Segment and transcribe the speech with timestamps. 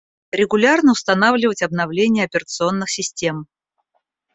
[0.31, 3.45] Регулярно устанавливать обновления операционных систем